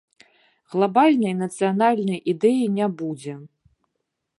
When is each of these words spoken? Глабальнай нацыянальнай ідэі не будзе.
Глабальнай 0.75 1.35
нацыянальнай 1.43 2.19
ідэі 2.35 2.65
не 2.79 2.87
будзе. 3.05 3.33